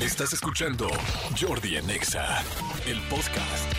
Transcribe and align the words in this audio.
Estás 0.00 0.32
escuchando 0.32 0.88
Jordi 1.38 1.76
en 1.76 1.90
Exa, 1.90 2.42
el 2.86 2.98
podcast. 3.02 3.70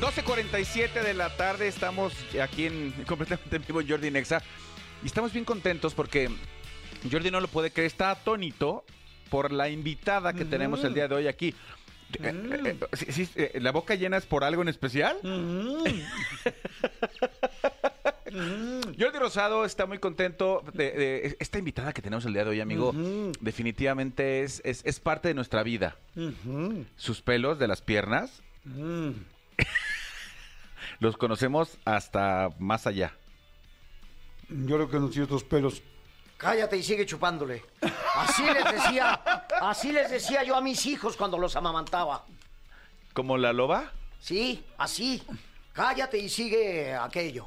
12.47 0.00 1.02
de 1.02 1.12
la 1.12 1.36
tarde, 1.36 1.66
estamos 1.66 2.14
aquí 2.40 2.66
en 2.66 2.92
completamente 3.08 3.56
en 3.56 3.64
vivo 3.66 3.80
en 3.80 3.88
Jordi 3.88 4.12
Nexa 4.12 4.42
y 5.02 5.06
estamos 5.06 5.32
bien 5.32 5.44
contentos 5.44 5.94
porque 5.94 6.30
Jordi 7.10 7.32
no 7.32 7.40
lo 7.40 7.48
puede 7.48 7.72
creer, 7.72 7.88
está 7.88 8.12
atónito 8.12 8.84
por 9.28 9.50
la 9.50 9.68
invitada 9.68 10.34
que 10.34 10.44
tenemos 10.44 10.84
el 10.84 10.94
día 10.94 11.08
de 11.08 11.14
hoy 11.16 11.26
aquí. 11.26 11.52
Eh, 12.22 12.32
eh, 12.64 13.28
eh, 13.34 13.60
¿La 13.60 13.72
boca 13.72 13.96
llena 13.96 14.16
es 14.16 14.26
por 14.26 14.44
algo 14.44 14.62
en 14.62 14.68
especial? 14.68 15.18
Jordi 18.32 19.18
Rosado 19.18 19.64
está 19.64 19.86
muy 19.86 19.98
contento 19.98 20.62
de, 20.72 20.92
de 20.92 21.36
esta 21.40 21.58
invitada 21.58 21.92
que 21.92 22.02
tenemos 22.02 22.24
el 22.24 22.32
día 22.32 22.44
de 22.44 22.50
hoy, 22.50 22.60
amigo. 22.60 22.92
Definitivamente 23.40 24.42
es, 24.42 24.62
es, 24.64 24.82
es 24.84 25.00
parte 25.00 25.28
de 25.28 25.34
nuestra 25.34 25.62
vida. 25.62 25.96
Sus 26.96 27.22
pelos 27.22 27.58
de 27.58 27.68
las 27.68 27.82
piernas 27.82 28.42
los 31.00 31.16
conocemos 31.16 31.78
hasta 31.84 32.50
más 32.58 32.86
allá. 32.86 33.16
Yo 34.48 34.76
creo 34.76 34.90
que 34.90 34.98
no 34.98 35.08
tiene 35.08 35.24
otros 35.24 35.44
pelos. 35.44 35.82
Cállate 36.36 36.76
y 36.76 36.82
sigue 36.82 37.04
chupándole. 37.06 37.62
Así 38.16 38.42
les 38.44 38.64
decía, 38.72 39.12
así 39.60 39.92
les 39.92 40.10
decía 40.10 40.42
yo 40.42 40.56
a 40.56 40.60
mis 40.60 40.86
hijos 40.86 41.16
cuando 41.16 41.38
los 41.38 41.54
amamantaba. 41.56 42.24
¿Como 43.12 43.36
la 43.36 43.52
loba? 43.52 43.92
Sí, 44.20 44.64
así. 44.78 45.22
Cállate 45.80 46.18
y 46.18 46.28
sigue 46.28 46.94
aquello. 46.94 47.46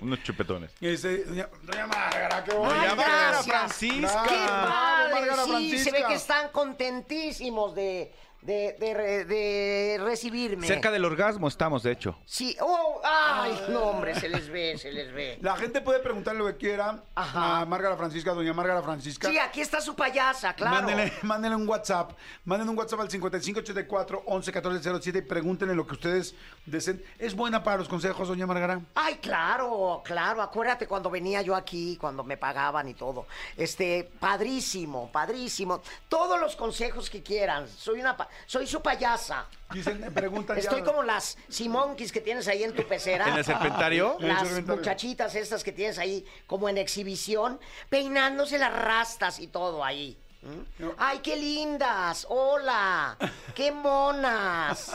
Unos 0.00 0.22
chupetones. 0.22 0.70
Ese, 0.80 1.24
doña, 1.24 1.48
doña 1.62 1.86
Márgara, 1.86 2.42
qué 2.44 2.54
bonito. 2.54 2.74
Doña 2.74 2.94
Márgara. 2.94 3.42
Francisca. 3.42 4.22
¡Qué 4.26 4.36
padre! 4.46 5.12
Márgara 5.12 5.44
Sí, 5.44 5.50
Francisca. 5.50 5.84
se 5.84 5.90
ve 5.92 6.04
que 6.08 6.14
están 6.14 6.48
contentísimos 6.48 7.74
de, 7.74 8.12
de, 8.42 8.76
de 8.78 9.24
de 9.24 9.98
recibirme. 10.02 10.66
Cerca 10.66 10.90
del 10.90 11.04
orgasmo 11.04 11.48
estamos, 11.48 11.82
de 11.82 11.92
hecho. 11.92 12.16
Sí, 12.24 12.56
oh, 12.60 13.00
ay, 13.04 13.66
no, 13.70 13.80
hombre, 13.84 14.14
se 14.14 14.28
les 14.28 14.48
ve, 14.48 14.78
se 14.78 14.92
les 14.92 15.12
ve. 15.12 15.38
La 15.42 15.56
gente 15.56 15.80
puede 15.80 15.98
preguntar 16.00 16.36
lo 16.36 16.46
que 16.46 16.56
quiera 16.56 17.02
Ajá. 17.14 17.60
a 17.60 17.64
Márgara 17.66 17.96
Francisca, 17.96 18.32
doña 18.32 18.52
Márgara 18.52 18.82
Francisca. 18.82 19.28
Sí, 19.28 19.38
aquí 19.38 19.60
está 19.60 19.80
su 19.80 19.94
payasa, 19.94 20.54
claro. 20.54 20.76
Mándenle, 20.76 21.12
mándenle 21.22 21.56
un 21.56 21.68
WhatsApp. 21.68 22.12
Mándenle 22.44 22.70
un 22.72 22.78
WhatsApp 22.78 23.00
al 23.00 23.10
5584 23.10 24.22
11 24.26 24.52
14 24.52 25.00
07 25.02 25.18
y 25.18 25.22
pregúntenle 25.22 25.74
lo 25.74 25.86
que 25.86 25.94
ustedes 25.94 26.34
deseen. 26.64 27.02
¿Es 27.18 27.34
buena 27.34 27.62
para 27.62 27.76
los 27.78 27.88
consejos, 27.88 28.28
doña 28.28 28.46
Márgara? 28.46 28.80
Ay, 28.94 29.16
claro, 29.16 30.02
claro. 30.04 30.42
Acuérdate 30.42 30.86
cuando 30.86 31.10
venía 31.10 31.42
yo 31.42 31.54
aquí, 31.54 31.96
cuando 32.00 32.22
me 32.24 32.36
pagaban 32.36 32.88
y 32.88 32.94
todo. 32.94 33.26
Este, 33.56 34.08
padrísimo, 34.20 35.10
padrísimo. 35.12 35.82
Todos 36.08 36.40
los 36.40 36.56
consejos 36.56 37.10
que 37.10 37.22
quieran. 37.22 37.68
Soy 37.68 38.00
una, 38.00 38.16
pa- 38.16 38.27
soy 38.46 38.66
su 38.66 38.80
payasa. 38.82 39.46
Dicen, 39.72 40.00
preguntan 40.14 40.56
ya- 40.56 40.62
Estoy 40.62 40.82
como 40.82 41.02
las 41.02 41.36
simonkis 41.48 42.10
que 42.12 42.20
tienes 42.20 42.48
ahí 42.48 42.64
en 42.64 42.74
tu 42.74 42.86
pecera. 42.86 43.28
¿En 43.28 43.34
el 43.36 43.44
serpentario? 43.44 44.16
En 44.20 44.24
el 44.24 44.28
Las 44.28 44.40
serpentario. 44.48 44.76
muchachitas 44.80 45.34
estas 45.34 45.62
que 45.64 45.72
tienes 45.72 45.98
ahí 45.98 46.24
como 46.46 46.68
en 46.68 46.78
exhibición, 46.78 47.60
peinándose 47.88 48.58
las 48.58 48.72
rastas 48.72 49.38
y 49.40 49.46
todo 49.48 49.84
ahí. 49.84 50.16
¿Mm? 50.42 50.82
No. 50.82 50.94
¡Ay, 50.98 51.18
qué 51.18 51.36
lindas! 51.36 52.24
¡Hola! 52.28 53.16
¡Qué 53.54 53.72
monas! 53.72 54.92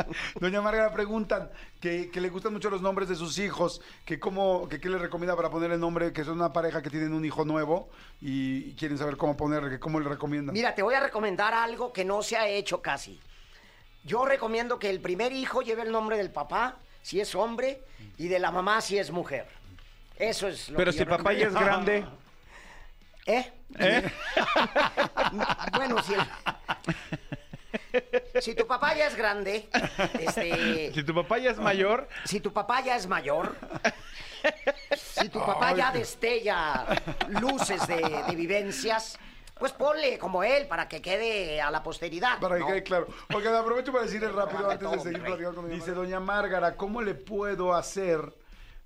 Doña 0.40 0.62
Márgara 0.62 0.90
preguntan 0.92 1.50
que, 1.80 2.10
que 2.10 2.20
le 2.20 2.30
gustan 2.30 2.54
mucho 2.54 2.70
los 2.70 2.80
nombres 2.80 3.08
de 3.08 3.14
sus 3.14 3.38
hijos, 3.38 3.82
que 4.06 4.18
cómo, 4.18 4.68
que 4.68 4.80
qué 4.80 4.88
le 4.88 4.96
recomienda 4.96 5.36
para 5.36 5.50
poner 5.50 5.70
el 5.70 5.80
nombre, 5.80 6.14
que 6.14 6.24
son 6.24 6.34
una 6.34 6.52
pareja 6.52 6.80
que 6.80 6.88
tienen 6.88 7.12
un 7.12 7.24
hijo 7.26 7.44
nuevo 7.44 7.90
y, 8.22 8.72
quieren 8.72 8.96
saber 8.96 9.18
cómo 9.18 9.36
ponerle, 9.36 9.68
que 9.68 9.78
cómo 9.78 10.00
le 10.00 10.08
recomiendan. 10.08 10.54
Mira, 10.54 10.74
te 10.74 10.82
voy 10.82 10.94
a 10.94 11.00
recomendar 11.00 11.52
algo 11.52 11.92
que 11.92 12.04
no 12.04 12.22
se 12.22 12.38
ha 12.38 12.48
hecho 12.48 12.80
casi. 12.80 13.20
Yo 14.04 14.24
recomiendo 14.24 14.78
que 14.78 14.88
el 14.88 15.00
primer 15.00 15.32
hijo 15.32 15.60
lleve 15.60 15.82
el 15.82 15.92
nombre 15.92 16.16
del 16.16 16.30
papá, 16.30 16.76
si 17.02 17.20
es 17.20 17.34
hombre, 17.34 17.82
y 18.16 18.28
de 18.28 18.38
la 18.38 18.50
mamá, 18.50 18.80
si 18.80 18.96
es 18.96 19.10
mujer. 19.10 19.46
Eso 20.18 20.48
es 20.48 20.70
lo 20.70 20.78
Pero 20.78 20.90
que 20.90 20.98
si 20.98 21.04
yo 21.04 21.10
papá 21.10 21.34
ya 21.34 21.48
es 21.48 21.54
grande. 21.54 22.06
¿Eh? 23.26 23.52
¿eh? 23.78 24.10
Bueno, 25.74 26.02
si, 26.02 26.14
el- 26.14 26.22
si 28.40 28.54
tu 28.54 28.66
papá 28.66 28.94
ya 28.94 29.06
es 29.08 29.16
grande, 29.16 29.68
este, 30.18 30.92
Si 30.94 31.02
tu 31.02 31.14
papá 31.14 31.38
ya 31.38 31.50
es 31.50 31.58
mayor, 31.58 32.08
si 32.24 32.40
tu 32.40 32.52
papá 32.52 32.82
ya 32.82 32.96
es 32.96 33.06
mayor, 33.06 33.56
si 34.96 35.28
tu 35.28 35.44
papá 35.44 35.74
ya 35.74 35.90
destella 35.92 36.86
luces 37.28 37.86
de, 37.86 37.96
de 38.26 38.34
vivencias, 38.36 39.18
pues 39.58 39.72
ponle 39.72 40.18
como 40.18 40.44
él 40.44 40.66
para 40.68 40.86
que 40.88 41.02
quede 41.02 41.60
a 41.60 41.70
la 41.70 41.82
posteridad. 41.82 42.38
Para 42.40 42.56
que 42.56 42.60
¿no? 42.60 42.66
quede 42.68 42.82
claro. 42.82 43.08
Porque 43.28 43.48
aprovecho 43.48 43.90
para 43.92 44.04
decirle 44.04 44.28
rápido 44.28 44.70
antes 44.70 44.90
de 44.90 45.00
seguir 45.00 45.22
platicando 45.22 45.62
con 45.62 45.70
Dice, 45.70 45.92
doña 45.92 46.20
Márgara, 46.20 46.76
¿cómo 46.76 47.02
le 47.02 47.14
puedo 47.14 47.74
hacer 47.74 48.32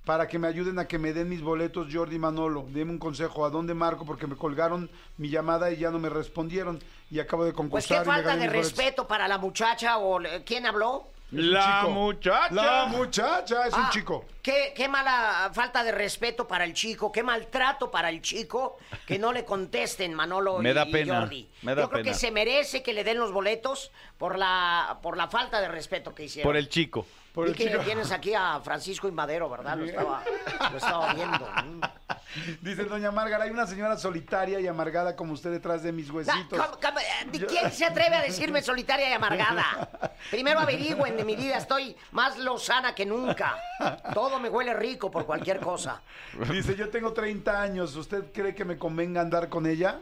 para 0.05 0.27
que 0.27 0.39
me 0.39 0.49
ayuden 0.49 0.79
a 0.79 0.87
que 0.89 0.99
me 0.99 1.13
den 1.13 1.29
mis 1.29 1.43
boletos 1.43 1.89
Jordi 1.93 2.19
Manolo? 2.19 2.67
Deme 2.71 2.91
un 2.93 2.99
consejo, 2.99 3.45
¿a 3.45 3.51
dónde 3.51 3.75
marco? 3.75 4.05
Porque 4.05 4.27
me 4.27 4.37
colgaron 4.37 4.91
mi 5.19 5.29
llamada 5.29 5.71
y 5.71 5.77
ya 5.77 5.91
no 5.91 5.99
me 5.99 6.09
respondieron 6.09 6.81
y 7.11 7.19
acabo 7.21 7.45
de 7.45 7.51
Pues 7.53 7.57
concursar. 7.57 7.89
qué 7.89 7.95
y 7.95 7.99
me 8.13 8.15
falta 8.23 8.37
de 8.37 8.49
respeto 8.49 9.07
para 9.07 9.29
la 9.29 9.39
muchacha 9.39 9.99
o 9.99 10.19
quién 10.45 10.67
habló. 10.67 11.07
la 11.33 11.87
muchacha. 11.89 12.53
La 12.55 12.87
muchacha 12.87 13.67
es 13.67 13.75
un 13.75 13.83
Ah, 13.85 13.91
chico. 13.93 14.25
Qué, 14.43 14.73
qué 14.75 14.89
mala 14.89 15.51
falta 15.53 15.83
de 15.85 15.93
respeto 15.93 16.49
para 16.49 16.65
el 16.65 16.73
chico, 16.73 17.13
qué 17.13 17.23
maltrato 17.23 17.91
para 17.91 18.09
el 18.09 18.23
chico 18.23 18.79
que 19.07 19.19
no 19.19 19.33
le 19.33 19.45
contesten 19.45 20.15
Manolo 20.15 20.59
Me 20.59 20.71
y, 20.71 20.75
da 20.75 20.87
y 20.87 20.93
pena, 20.93 21.21
Jordi. 21.21 21.51
me 21.63 21.75
da 21.75 21.83
Yo 21.83 21.89
creo 21.91 22.03
pena. 22.03 22.13
que 22.13 22.19
se 22.19 22.31
merece 22.31 22.83
que 22.83 22.95
le 22.95 23.05
den 23.05 23.19
los 23.19 23.33
boletos 23.33 23.93
por 24.17 24.39
la 24.39 24.99
por 25.03 25.17
la 25.19 25.29
falta 25.29 25.61
de 25.61 25.69
respeto 25.69 26.15
que 26.15 26.25
hicieron. 26.25 26.49
Por 26.49 26.57
el 26.57 26.69
chico. 26.69 27.05
Por 27.35 27.45
Vi 27.45 27.51
el 27.53 27.57
que 27.57 27.69
chico. 27.71 27.83
tienes 27.85 28.11
aquí 28.11 28.35
a 28.35 28.61
Francisco 28.61 29.07
Inmadero, 29.07 29.49
¿verdad? 29.49 29.77
Lo 29.77 29.85
estaba, 29.85 30.25
lo 30.73 30.77
estaba 30.77 31.15
viendo. 31.15 31.49
Dice 32.61 32.85
doña 32.85 33.11
Márgara, 33.13 33.45
hay 33.45 33.51
una 33.51 33.67
señora 33.69 33.97
solitaria 33.97 34.59
y 34.61 34.67
amargada 34.67 35.15
como 35.15 35.33
usted 35.33 35.51
detrás 35.51 35.83
de 35.85 35.93
mis 35.93 36.11
Ah, 36.11 36.13
huesitos. 36.13 36.59
¿cómo- 36.61 36.79
cómo- 36.81 36.99
eh, 36.99 37.47
¿Quién 37.49 37.71
se 37.73 37.85
atreve 37.85 38.17
a 38.17 38.23
decirme 38.23 38.63
solitaria 38.63 39.09
y 39.11 39.13
amargada? 39.13 40.13
Primero 40.31 40.59
averigüen 40.61 41.17
de 41.17 41.25
mi 41.25 41.37
vida, 41.37 41.57
estoy 41.59 41.97
más 42.13 42.37
lozana 42.39 42.95
que 42.97 43.07
nunca. 43.07 43.57
Todo 44.13 44.30
me 44.39 44.49
huele 44.49 44.75
rico 44.75 45.11
por 45.11 45.27
cualquier 45.27 45.59
cosa. 45.61 46.03
Dice, 46.53 46.77
yo 46.77 46.89
tengo 46.91 47.13
30 47.13 47.61
años, 47.61 47.97
¿usted 47.97 48.33
cree 48.33 48.55
que 48.55 48.65
me 48.65 48.79
convenga 48.79 49.21
andar 49.21 49.49
con 49.49 49.67
ella? 49.67 50.01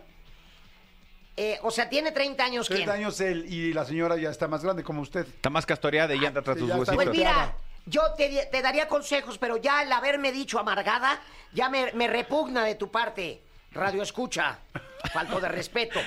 Eh, 1.36 1.58
o 1.62 1.70
sea, 1.70 1.88
tiene 1.88 2.10
30 2.10 2.44
años 2.44 2.66
30 2.66 2.84
quién? 2.84 2.96
años 2.96 3.20
él 3.20 3.46
y 3.48 3.72
la 3.72 3.84
señora 3.84 4.16
ya 4.16 4.28
está 4.30 4.48
más 4.48 4.62
grande 4.64 4.82
como 4.82 5.02
usted. 5.02 5.24
Está 5.26 5.50
más 5.50 5.64
castoreada 5.64 6.14
y 6.14 6.24
anda 6.26 6.42
tras 6.42 6.56
sí, 6.56 6.60
tus 6.62 6.68
ya 6.68 6.74
está. 6.76 6.92
huesitos. 6.92 7.04
Pues 7.04 7.16
mira, 7.16 7.54
yo 7.86 8.02
te, 8.16 8.46
te 8.50 8.60
daría 8.60 8.88
consejos, 8.88 9.38
pero 9.38 9.56
ya 9.56 9.82
el 9.82 9.92
haberme 9.92 10.32
dicho 10.32 10.58
amargada, 10.58 11.20
ya 11.52 11.68
me, 11.68 11.92
me 11.92 12.08
repugna 12.08 12.64
de 12.64 12.74
tu 12.74 12.90
parte. 12.90 13.40
Radio 13.70 14.02
escucha. 14.02 14.58
Falto 15.12 15.40
de 15.40 15.48
respeto. 15.48 16.00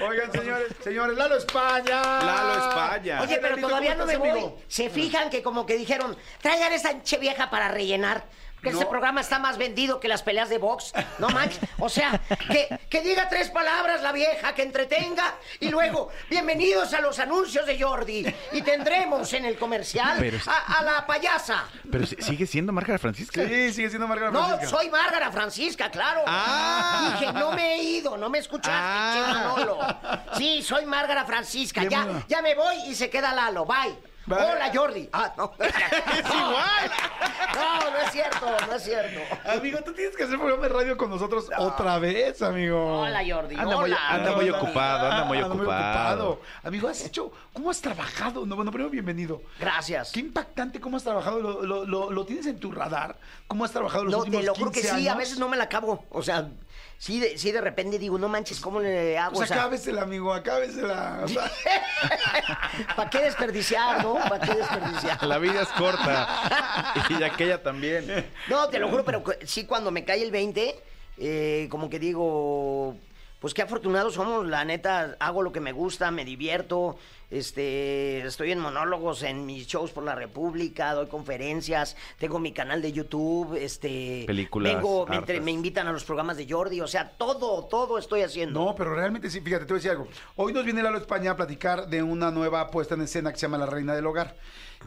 Oigan, 0.00 0.30
señores, 0.32 0.68
señores, 0.82 1.16
Lalo 1.16 1.36
España. 1.36 2.02
Lalo 2.02 2.68
España. 2.68 3.22
Oye, 3.22 3.38
pero 3.40 3.56
todavía 3.58 3.92
¿cómo 3.96 4.06
no 4.06 4.06
me 4.06 4.16
voy. 4.16 4.28
amigo? 4.30 4.58
Se 4.68 4.90
fijan 4.90 5.30
que 5.30 5.42
como 5.42 5.66
que 5.66 5.76
dijeron, 5.76 6.16
traigan 6.40 6.72
esa 6.72 6.90
enche 6.90 7.18
vieja 7.18 7.50
para 7.50 7.68
rellenar. 7.68 8.24
Porque 8.66 8.74
No. 8.74 8.80
este 8.80 8.90
programa 8.90 9.20
está 9.20 9.38
más 9.38 9.58
vendido 9.58 10.00
que 10.00 10.08
las 10.08 10.22
peleas 10.24 10.48
de 10.48 10.58
box. 10.58 10.92
No 11.18 11.28
manches. 11.28 11.60
O 11.78 11.88
sea, 11.88 12.20
que, 12.50 12.80
que 12.90 13.00
diga 13.00 13.28
tres 13.28 13.48
palabras 13.50 14.02
la 14.02 14.10
vieja, 14.10 14.54
que 14.56 14.62
entretenga. 14.62 15.34
Y 15.60 15.68
luego, 15.68 16.10
bienvenidos 16.28 16.92
a 16.94 17.00
los 17.00 17.18
anuncios 17.20 17.64
de 17.64 17.80
Jordi. 17.80 18.26
Y 18.52 18.62
tendremos 18.62 19.32
en 19.34 19.44
el 19.44 19.56
comercial 19.56 20.16
Pero- 20.18 20.38
a, 20.46 20.78
a 20.78 20.82
la 20.82 21.06
payasa. 21.06 21.64
Pero 21.92 22.06
si- 22.06 22.16
sigue 22.20 22.44
siendo 22.46 22.72
Márgara 22.72 22.98
Francisca. 22.98 23.40
Sí, 23.46 23.72
sigue 23.72 23.88
siendo 23.88 24.08
Margarita 24.08 24.36
No, 24.36 24.46
Francisca. 24.48 24.76
soy 24.76 24.90
Márgara 24.90 25.30
Francisca, 25.30 25.90
claro. 25.90 26.22
Ah. 26.26 27.16
Dije, 27.20 27.32
no 27.32 27.52
me 27.52 27.74
he 27.76 27.82
ido, 27.84 28.16
no 28.16 28.28
me 28.28 28.38
escuchaste, 28.38 28.72
Ah. 28.76 30.24
Sí, 30.36 30.62
soy 30.62 30.86
Márgara 30.86 31.24
Francisca. 31.24 31.84
Ya, 31.84 32.24
ya 32.26 32.42
me 32.42 32.54
voy 32.56 32.74
y 32.88 32.94
se 32.96 33.08
queda 33.10 33.32
Lalo. 33.32 33.64
Bye. 33.64 33.96
Hola, 34.28 34.70
Jordi. 34.74 35.08
Ah, 35.12 35.32
no. 35.36 35.52
es 35.60 36.24
igual. 36.34 36.90
No, 37.54 37.90
no 37.90 37.96
es 37.98 38.10
cierto, 38.12 38.46
no 38.66 38.74
es 38.74 38.82
cierto. 38.82 39.20
Amigo, 39.48 39.78
tú 39.84 39.92
tienes 39.92 40.16
que 40.16 40.24
hacer 40.24 40.36
programa 40.36 40.64
de 40.64 40.68
radio 40.68 40.96
con 40.96 41.10
nosotros 41.10 41.48
otra 41.56 41.98
vez, 42.00 42.42
amigo. 42.42 43.02
Hola, 43.02 43.22
Jordi. 43.26 43.54
Anda 43.54 43.76
muy- 43.76 43.84
Hola. 43.84 43.98
anda 44.08 44.32
muy 44.32 44.50
ocupado, 44.50 45.06
anda 45.10 45.24
muy 45.24 45.40
ocupado. 45.42 46.40
Amigo, 46.64 46.88
has 46.88 47.04
hecho, 47.04 47.30
¿cómo 47.52 47.70
has 47.70 47.80
trabajado? 47.80 48.44
No, 48.46 48.56
bueno, 48.56 48.72
primero 48.72 48.90
bienvenido. 48.90 49.42
Gracias. 49.60 50.10
Qué 50.12 50.20
impactante 50.20 50.80
cómo 50.80 50.96
has 50.96 51.04
trabajado. 51.04 51.40
¿Lo, 51.40 51.62
lo, 51.62 51.84
lo- 51.86 52.10
lo 52.10 52.26
tienes 52.26 52.46
en 52.46 52.58
tu 52.58 52.72
radar? 52.72 53.16
¿Cómo 53.46 53.64
has 53.64 53.70
trabajado 53.70 54.04
los 54.04 54.12
No, 54.12 54.18
últimos 54.18 54.40
te 54.40 54.46
lo 54.46 54.54
juro 54.56 54.70
que 54.72 54.80
15 54.80 54.96
sí, 54.96 55.08
a 55.08 55.14
veces 55.14 55.38
no 55.38 55.48
me 55.48 55.56
la 55.56 55.64
acabo. 55.64 56.04
O 56.10 56.22
sea, 56.22 56.48
sí 56.98 57.20
de, 57.20 57.38
sí 57.38 57.52
de 57.52 57.60
repente 57.60 57.98
digo, 57.98 58.18
no 58.18 58.28
manches, 58.28 58.58
¿cómo 58.60 58.80
le 58.80 59.16
hago? 59.16 59.34
Pues 59.34 59.50
acábesela, 59.52 60.02
amigo, 60.02 60.34
acábesela. 60.34 61.20
O 61.22 61.28
sea, 61.28 61.48
¿Para 62.96 63.08
qué 63.10 63.20
desperdiciar, 63.20 64.02
no? 64.02 64.15
¿Para 64.28 64.40
qué 64.40 64.54
desperdiciar? 64.54 65.22
La 65.26 65.38
vida 65.38 65.62
es 65.62 65.68
corta. 65.68 66.92
y 67.08 67.22
aquella 67.22 67.62
también. 67.62 68.26
No, 68.48 68.68
te 68.68 68.78
lo 68.78 68.88
juro, 68.88 69.04
pero 69.04 69.22
sí 69.44 69.64
cuando 69.64 69.90
me 69.90 70.04
cae 70.04 70.22
el 70.22 70.30
20, 70.30 70.76
eh, 71.18 71.68
como 71.70 71.88
que 71.88 71.98
digo, 71.98 72.96
pues 73.40 73.54
qué 73.54 73.62
afortunados 73.62 74.14
somos, 74.14 74.46
la 74.46 74.64
neta, 74.64 75.16
hago 75.20 75.42
lo 75.42 75.52
que 75.52 75.60
me 75.60 75.72
gusta, 75.72 76.10
me 76.10 76.24
divierto, 76.24 76.96
este, 77.30 78.20
estoy 78.26 78.52
en 78.52 78.58
monólogos 78.60 79.22
en 79.22 79.46
mis 79.46 79.66
shows 79.66 79.90
por 79.90 80.04
la 80.04 80.14
República, 80.14 80.94
doy 80.94 81.06
conferencias, 81.06 81.96
tengo 82.18 82.38
mi 82.38 82.52
canal 82.52 82.80
de 82.82 82.92
YouTube, 82.92 83.54
este, 83.56 84.24
Películas, 84.26 84.74
vengo, 84.74 85.06
me, 85.06 85.16
entre- 85.16 85.34
hartas. 85.36 85.44
me 85.44 85.50
invitan 85.52 85.86
a 85.86 85.92
los 85.92 86.04
programas 86.04 86.36
de 86.36 86.46
Jordi, 86.48 86.80
o 86.80 86.86
sea, 86.86 87.10
todo, 87.10 87.64
todo 87.66 87.98
estoy 87.98 88.22
haciendo. 88.22 88.64
No, 88.64 88.74
pero 88.74 88.94
realmente 88.94 89.30
sí, 89.30 89.40
fíjate, 89.40 89.66
te 89.66 89.72
voy 89.72 89.78
a 89.78 89.80
decir 89.80 89.90
algo. 89.90 90.08
Hoy 90.36 90.52
nos 90.52 90.64
viene 90.64 90.82
Lalo 90.82 90.98
España 90.98 91.32
a 91.32 91.36
platicar 91.36 91.88
de 91.88 92.02
una 92.02 92.30
nueva 92.30 92.70
puesta 92.70 92.94
en 92.94 93.02
escena 93.02 93.32
que 93.32 93.38
se 93.38 93.42
llama 93.42 93.58
La 93.58 93.66
Reina 93.66 93.94
del 93.94 94.06
Hogar. 94.06 94.34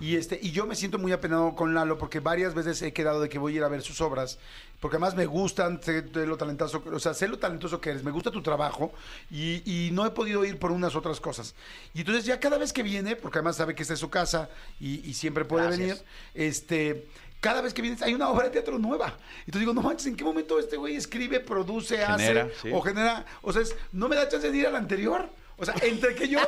Y 0.01 0.15
este, 0.15 0.39
y 0.41 0.51
yo 0.51 0.65
me 0.65 0.75
siento 0.75 0.97
muy 0.97 1.12
apenado 1.12 1.56
con 1.56 1.74
Lalo 1.74 1.97
porque 1.97 2.19
varias 2.19 2.53
veces 2.53 2.81
he 2.81 2.94
quedado 2.94 3.21
de 3.21 3.27
que 3.30 3.38
voy 3.39 3.53
a 3.53 3.57
ir 3.57 3.63
a 3.63 3.68
ver 3.68 3.81
sus 3.81 4.00
obras, 4.01 4.39
porque 4.80 4.95
además 4.95 5.15
me 5.15 5.25
gustan, 5.25 5.81
sé 5.83 6.03
lo 6.13 6.38
talentoso, 6.38 6.81
o 6.91 7.00
sea, 7.00 7.13
sé 7.13 7.27
lo 7.27 7.38
talentoso 7.38 7.81
que 7.81 7.89
eres, 7.89 8.03
me 8.03 8.12
gusta 8.12 8.31
tu 8.31 8.41
trabajo 8.41 8.94
y, 9.30 9.62
y 9.65 9.91
no 9.91 10.06
he 10.06 10.12
podido 10.12 10.45
ir 10.45 10.57
por 10.57 10.71
unas 10.71 10.95
otras 10.95 11.19
cosas. 11.19 11.53
Y 11.94 12.00
entonces 12.01 12.24
ya 12.25 12.39
cada 12.39 12.57
vez 12.57 12.71
que 12.71 12.81
viene, 12.83 13.15
porque 13.18 13.39
además 13.39 13.57
sabe 13.57 13.75
que 13.75 13.81
esta 13.81 13.94
es 13.94 14.00
su 14.00 14.09
casa 14.09 14.50
y, 14.80 15.07
y 15.09 15.13
siempre 15.15 15.44
puede 15.44 15.65
Gracias. 15.68 15.88
venir, 15.88 16.03
este, 16.33 17.07
cada 17.41 17.62
vez 17.62 17.74
que 17.74 17.81
vienes 17.81 18.01
hay 18.01 18.13
una 18.13 18.30
obra 18.30 18.45
de 18.45 18.51
teatro 18.51 18.77
nueva. 18.80 19.18
Entonces 19.39 19.62
digo, 19.62 19.74
no 19.74 19.81
manches, 19.81 20.07
¿en 20.07 20.15
qué 20.15 20.24
momento 20.24 20.59
este 20.59 20.77
güey 20.77 20.95
escribe, 20.95 21.39
produce, 21.41 21.97
Genera, 21.97 22.44
hace 22.44 22.53
sí. 22.62 22.69
o 22.74 22.81
genera? 22.81 23.25
O 23.41 23.51
sea, 23.51 23.62
es- 23.63 23.75
no 23.91 24.07
me 24.07 24.15
da 24.15 24.30
chance 24.30 24.50
de 24.50 24.57
ir 24.57 24.68
al 24.68 24.75
anterior. 24.77 25.30
O 25.59 25.65
sea, 25.65 25.75
entre 25.81 26.15
que 26.15 26.27
yo, 26.27 26.39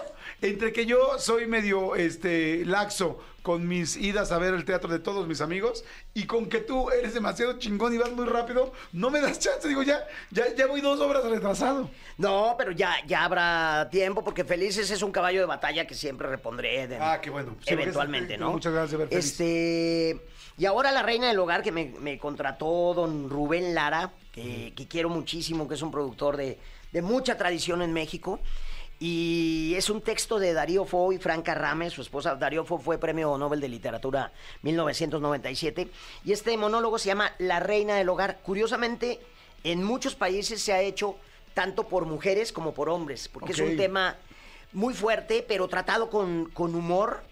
entre 0.41 0.71
que 0.71 0.85
yo 0.85 1.17
soy 1.19 1.45
medio 1.47 1.95
este 1.95 2.63
laxo 2.65 3.19
con 3.41 3.67
mis 3.67 3.97
idas 3.97 4.31
a 4.31 4.37
ver 4.37 4.53
el 4.53 4.65
teatro 4.65 4.89
de 4.91 4.99
todos 4.99 5.27
mis 5.27 5.41
amigos 5.41 5.83
y 6.13 6.25
con 6.27 6.45
que 6.47 6.59
tú 6.59 6.91
eres 6.91 7.13
demasiado 7.15 7.57
chingón 7.57 7.93
y 7.93 7.97
vas 7.97 8.11
muy 8.11 8.25
rápido, 8.25 8.71
no 8.93 9.09
me 9.09 9.19
das 9.19 9.39
chance. 9.39 9.67
Digo, 9.67 9.81
ya, 9.83 10.05
ya, 10.29 10.53
ya 10.55 10.67
voy 10.67 10.79
dos 10.81 10.99
obras 10.99 11.23
retrasado. 11.25 11.89
No, 12.17 12.53
pero 12.57 12.71
ya, 12.71 12.95
ya 13.07 13.23
habrá 13.25 13.89
tiempo, 13.91 14.23
porque 14.23 14.43
Felices 14.45 14.91
es 14.91 15.01
un 15.01 15.11
caballo 15.11 15.39
de 15.39 15.47
batalla 15.47 15.85
que 15.87 15.95
siempre 15.95 16.27
repondré. 16.29 16.87
de- 16.87 16.97
Ah, 16.97 17.19
qué 17.21 17.29
bueno. 17.31 17.55
Eventualmente, 17.65 18.35
es- 18.35 18.39
¿no? 18.39 18.51
muchas 18.51 18.73
ganas 18.73 18.91
de 18.91 18.97
ver 18.97 19.07
Feliz. 19.09 19.25
Este. 19.25 20.21
Y 20.57 20.65
ahora 20.65 20.91
la 20.91 21.01
reina 21.01 21.27
del 21.27 21.39
hogar 21.39 21.63
que 21.63 21.71
me, 21.71 21.85
me 21.99 22.19
contrató 22.19 22.93
don 22.93 23.29
Rubén 23.29 23.73
Lara, 23.73 24.11
que, 24.31 24.73
que 24.75 24.87
quiero 24.87 25.09
muchísimo, 25.09 25.67
que 25.67 25.73
es 25.73 25.81
un 25.81 25.89
productor 25.89 26.37
de, 26.37 26.59
de 26.91 27.01
mucha 27.01 27.37
tradición 27.37 27.81
en 27.81 27.91
México. 27.93 28.39
Y 29.03 29.73
es 29.75 29.89
un 29.89 30.01
texto 30.01 30.37
de 30.37 30.53
Darío 30.53 30.85
Fo 30.85 31.11
y 31.11 31.17
Franca 31.17 31.55
Rame, 31.55 31.89
su 31.89 32.03
esposa. 32.03 32.35
Darío 32.35 32.63
Fo 32.63 32.77
fue 32.77 32.99
premio 32.99 33.35
Nobel 33.35 33.59
de 33.59 33.67
Literatura 33.67 34.31
1997. 34.61 35.89
Y 36.23 36.31
este 36.31 36.55
monólogo 36.55 36.99
se 36.99 37.07
llama 37.07 37.33
La 37.39 37.59
reina 37.59 37.95
del 37.95 38.09
hogar. 38.09 38.41
Curiosamente, 38.43 39.19
en 39.63 39.83
muchos 39.83 40.13
países 40.13 40.61
se 40.61 40.71
ha 40.71 40.81
hecho 40.81 41.15
tanto 41.55 41.87
por 41.87 42.05
mujeres 42.05 42.51
como 42.51 42.75
por 42.75 42.89
hombres, 42.89 43.27
porque 43.27 43.53
es 43.53 43.59
un 43.59 43.75
tema 43.75 44.17
muy 44.71 44.93
fuerte, 44.93 45.43
pero 45.47 45.67
tratado 45.67 46.11
con, 46.11 46.51
con 46.53 46.75
humor. 46.75 47.23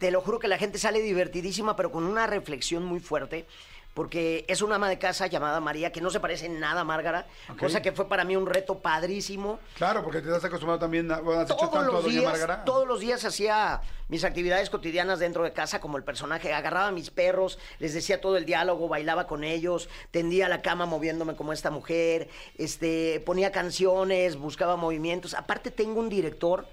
Te 0.00 0.10
lo 0.10 0.22
juro 0.22 0.40
que 0.40 0.48
la 0.48 0.58
gente 0.58 0.76
sale 0.76 1.00
divertidísima, 1.00 1.76
pero 1.76 1.92
con 1.92 2.02
una 2.02 2.26
reflexión 2.26 2.84
muy 2.84 2.98
fuerte. 2.98 3.46
Porque 3.94 4.44
es 4.48 4.62
una 4.62 4.76
ama 4.76 4.88
de 4.88 4.98
casa 4.98 5.26
llamada 5.26 5.60
María 5.60 5.92
que 5.92 6.00
no 6.00 6.08
se 6.10 6.18
parece 6.18 6.46
en 6.46 6.58
nada 6.58 6.80
a 6.80 6.84
Márgara, 6.84 7.26
cosa 7.58 7.82
que 7.82 7.92
fue 7.92 8.08
para 8.08 8.24
mí 8.24 8.34
un 8.36 8.46
reto 8.46 8.78
padrísimo. 8.78 9.58
Claro, 9.76 10.02
porque 10.02 10.22
te 10.22 10.30
has 10.34 10.42
acostumbrado 10.44 10.78
también, 10.78 11.10
a, 11.12 11.20
bueno, 11.20 11.42
has 11.42 11.46
hecho 11.46 11.56
Todos 11.56 11.72
tanto 11.72 11.90
a 11.90 11.92
los, 11.92 12.04
Doña 12.04 12.20
días, 12.20 12.32
Márgara. 12.32 12.64
todos 12.64 12.88
los 12.88 13.00
días 13.00 13.22
hacía 13.24 13.82
mis 14.08 14.24
actividades 14.24 14.70
cotidianas 14.70 15.18
dentro 15.18 15.44
de 15.44 15.52
casa 15.52 15.80
como 15.80 15.98
el 15.98 16.04
personaje. 16.04 16.54
Agarraba 16.54 16.88
a 16.88 16.92
mis 16.92 17.10
perros, 17.10 17.58
les 17.80 17.92
decía 17.92 18.20
todo 18.20 18.38
el 18.38 18.46
diálogo, 18.46 18.88
bailaba 18.88 19.26
con 19.26 19.44
ellos, 19.44 19.90
tendía 20.10 20.48
la 20.48 20.62
cama 20.62 20.86
moviéndome 20.86 21.36
como 21.36 21.52
esta 21.52 21.70
mujer, 21.70 22.28
este, 22.56 23.22
ponía 23.26 23.52
canciones, 23.52 24.36
buscaba 24.36 24.76
movimientos. 24.76 25.34
Aparte 25.34 25.70
tengo 25.70 26.00
un 26.00 26.08
director 26.08 26.66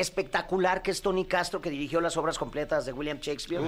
espectacular 0.00 0.82
que 0.82 0.90
es 0.90 1.02
Tony 1.02 1.24
Castro 1.24 1.60
que 1.60 1.70
dirigió 1.70 2.00
las 2.00 2.16
obras 2.16 2.38
completas 2.38 2.86
de 2.86 2.92
William 2.92 3.18
Shakespeare. 3.18 3.62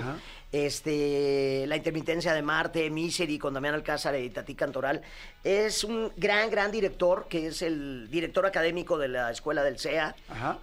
Este 0.50 1.64
la 1.66 1.76
intermitencia 1.76 2.34
de 2.34 2.42
Marte 2.42 2.90
Misery 2.90 3.38
con 3.38 3.54
Damián 3.54 3.74
Alcázar 3.74 4.18
y 4.18 4.30
Tati 4.30 4.54
Cantoral. 4.54 5.02
Es 5.44 5.84
un 5.84 6.12
gran 6.16 6.50
gran 6.50 6.70
director 6.70 7.26
que 7.28 7.48
es 7.48 7.62
el 7.62 8.08
director 8.10 8.46
académico 8.46 8.98
de 8.98 9.08
la 9.08 9.30
escuela 9.30 9.62
del 9.62 9.78
CEA 9.78 10.14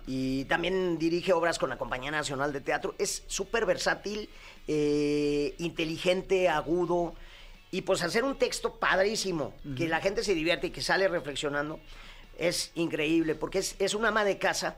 y 0.08 0.46
también 0.46 0.98
dirige 0.98 1.34
obras 1.34 1.60
con 1.60 1.70
la 1.70 1.78
Compañía 1.78 2.12
Nacional 2.12 2.52
de 2.54 2.62
Teatro. 2.62 2.96
Es 2.98 3.24
súper 3.28 3.66
versátil 3.66 4.30
eh, 4.68 5.56
inteligente 5.58 6.50
agudo. 6.50 7.16
Y 7.72 7.82
pues 7.82 8.02
hacer 8.02 8.24
un 8.24 8.36
texto 8.36 8.76
padrísimo 8.76 9.54
que 9.78 9.88
la 9.88 10.02
gente 10.02 10.24
se 10.24 10.34
divierte 10.34 10.68
y 10.68 10.70
que 10.72 10.82
sale 10.82 11.08
reflexionando 11.08 11.80
es 12.40 12.72
increíble 12.74 13.36
porque 13.36 13.60
es, 13.60 13.76
es 13.78 13.94
una 13.94 14.08
ama 14.08 14.24
de 14.24 14.40
casa 14.40 14.78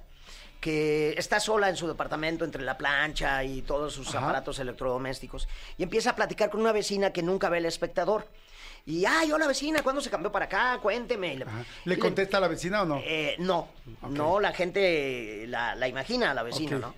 que 0.61 1.13
está 1.17 1.39
sola 1.41 1.67
en 1.69 1.75
su 1.75 1.87
departamento 1.87 2.45
entre 2.45 2.61
la 2.61 2.77
plancha 2.77 3.43
y 3.43 3.63
todos 3.63 3.93
sus 3.93 4.07
Ajá. 4.15 4.19
aparatos 4.19 4.59
electrodomésticos 4.59 5.49
y 5.77 5.83
empieza 5.83 6.11
a 6.11 6.15
platicar 6.15 6.49
con 6.51 6.61
una 6.61 6.71
vecina 6.71 7.11
que 7.11 7.21
nunca 7.23 7.49
ve 7.49 7.57
al 7.57 7.65
espectador. 7.65 8.27
Y, 8.85 9.05
ay, 9.05 9.31
hola 9.31 9.45
vecina, 9.47 9.83
¿cuándo 9.83 10.01
se 10.01 10.09
cambió 10.09 10.31
para 10.31 10.45
acá? 10.45 10.79
Cuénteme. 10.81 11.35
Le- 11.35 11.45
¿Le 11.85 11.99
contesta 11.99 12.37
a 12.37 12.39
la 12.39 12.47
vecina 12.47 12.83
o 12.83 12.85
no? 12.85 13.01
eh, 13.03 13.35
no, 13.39 13.67
no, 14.09 14.39
la 14.39 14.53
gente 14.53 15.45
la, 15.47 15.75
la 15.75 15.87
imagina 15.87 16.31
a 16.31 16.33
la 16.33 16.43
vecina. 16.43 16.77
¿no? 16.79 16.95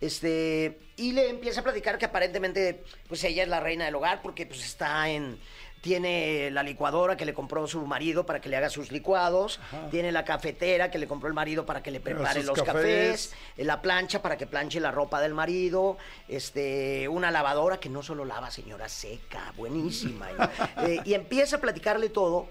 Este, 0.00 0.78
y 0.96 1.12
le 1.12 1.30
empieza 1.30 1.60
a 1.60 1.64
platicar 1.64 1.98
que 1.98 2.04
aparentemente, 2.06 2.84
pues 3.08 3.24
ella 3.24 3.42
es 3.44 3.48
la 3.48 3.60
reina 3.60 3.84
del 3.86 3.94
hogar 3.94 4.22
porque 4.22 4.44
pues 4.46 4.64
está 4.64 5.08
en, 5.08 5.38
tiene 5.84 6.50
la 6.50 6.62
licuadora 6.62 7.14
que 7.14 7.26
le 7.26 7.34
compró 7.34 7.66
su 7.66 7.84
marido 7.84 8.24
para 8.24 8.40
que 8.40 8.48
le 8.48 8.56
haga 8.56 8.70
sus 8.70 8.90
licuados, 8.90 9.60
tiene 9.90 10.12
la 10.12 10.24
cafetera 10.24 10.90
que 10.90 10.96
le 10.96 11.06
compró 11.06 11.28
el 11.28 11.34
marido 11.34 11.66
para 11.66 11.82
que 11.82 11.90
le 11.90 12.00
prepare 12.00 12.42
los 12.42 12.56
cafés. 12.56 12.72
cafés, 12.72 13.34
eh, 13.58 13.64
la 13.64 13.82
plancha 13.82 14.22
para 14.22 14.38
que 14.38 14.46
planche 14.46 14.80
la 14.80 14.90
ropa 14.90 15.20
del 15.20 15.34
marido, 15.34 15.98
este, 16.26 17.06
una 17.08 17.30
lavadora 17.30 17.80
que 17.80 17.90
no 17.90 18.02
solo 18.02 18.24
lava, 18.24 18.50
señora, 18.50 18.88
seca, 18.88 19.52
buenísima. 19.58 20.28
y, 20.30 20.80
eh, 20.86 21.00
y 21.04 21.12
empieza 21.12 21.56
a 21.56 21.60
platicarle 21.60 22.08
todo, 22.08 22.48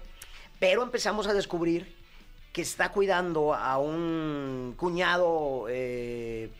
pero 0.60 0.84
empezamos 0.84 1.26
a 1.26 1.34
descubrir 1.34 1.92
que 2.52 2.62
está 2.62 2.92
cuidando 2.92 3.52
a 3.52 3.78
un 3.78 4.74
cuñado 4.76 5.66
eh, 5.68 6.50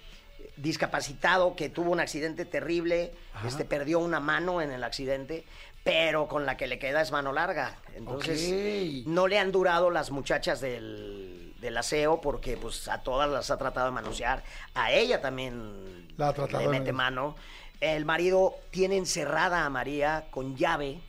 discapacitado 0.56 1.54
que 1.54 1.68
tuvo 1.68 1.92
un 1.92 2.00
accidente 2.00 2.44
terrible, 2.44 3.12
este 3.46 3.64
perdió 3.64 4.00
una 4.00 4.18
mano 4.18 4.60
en 4.60 4.72
el 4.72 4.82
accidente, 4.82 5.44
pero 5.84 6.26
con 6.26 6.46
la 6.46 6.56
que 6.56 6.66
le 6.66 6.78
queda 6.78 7.02
es 7.02 7.12
mano 7.12 7.32
larga. 7.32 7.76
Entonces, 7.94 9.06
no 9.06 9.28
le 9.28 9.38
han 9.38 9.52
durado 9.52 9.90
las 9.90 10.10
muchachas 10.10 10.60
del, 10.60 11.54
del 11.60 11.76
aseo 11.76 12.20
porque 12.20 12.56
pues 12.56 12.88
a 12.88 13.02
todas 13.02 13.30
las 13.30 13.50
ha 13.50 13.58
tratado 13.58 13.86
de 13.86 13.92
manosear. 13.92 14.42
A 14.74 14.90
ella 14.92 15.20
también 15.20 16.08
La 16.16 16.28
ha 16.28 16.32
tratado 16.32 16.62
le 16.62 16.68
mete 16.70 16.92
mano-. 16.92 17.36
El 17.80 18.06
marido 18.06 18.54
tiene 18.70 18.96
encerrada 18.96 19.66
a 19.66 19.70
María 19.70 20.24
con 20.30 20.56
llave. 20.56 21.00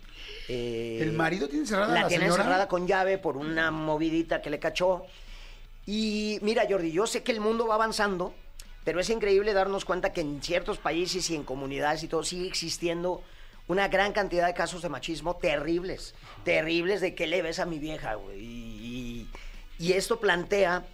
eh, 0.49 0.99
¿El 1.01 1.13
marido 1.13 1.47
tiene 1.47 1.61
encerrada 1.61 1.91
a 1.93 1.95
la 1.95 2.01
la 2.01 2.07
tiene 2.09 2.25
señora? 2.25 2.41
encerrada 2.41 2.67
con 2.67 2.85
llave 2.85 3.17
por 3.17 3.37
una 3.37 3.71
movidita 3.71 4.41
que 4.41 4.49
le 4.49 4.59
cachó. 4.59 5.05
Y 5.85 6.39
mira, 6.41 6.65
Jordi, 6.69 6.91
yo 6.91 7.07
sé 7.07 7.23
que 7.23 7.31
el 7.31 7.39
mundo 7.39 7.65
va 7.67 7.75
avanzando, 7.75 8.33
pero 8.83 8.99
es 8.99 9.09
increíble 9.09 9.53
darnos 9.53 9.85
cuenta 9.85 10.11
que 10.11 10.21
en 10.21 10.41
ciertos 10.41 10.79
países 10.79 11.29
y 11.29 11.35
en 11.35 11.43
comunidades 11.43 12.03
y 12.03 12.07
todo 12.09 12.23
sigue 12.23 12.47
existiendo 12.47 13.23
una 13.67 13.87
gran 13.87 14.13
cantidad 14.13 14.45
de 14.47 14.53
casos 14.53 14.81
de 14.81 14.89
machismo 14.89 15.35
terribles, 15.37 16.13
terribles 16.43 17.01
de 17.01 17.15
que 17.15 17.27
le 17.27 17.41
ves 17.41 17.59
a 17.59 17.65
mi 17.65 17.79
vieja, 17.79 18.15
güey. 18.15 18.39
Y, 19.79 19.93
esto 19.93 20.19
plantea 20.19 20.85